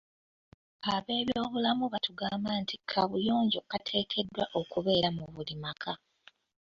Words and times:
Ab'ebyobulamu 0.93 1.85
batugamba 1.93 2.49
nti 2.61 2.75
kabuyonjo 2.89 3.59
kateekeddwa 3.71 4.43
okubeera 4.59 5.09
mu 5.17 5.25
buli 5.33 5.55
maka. 5.63 5.93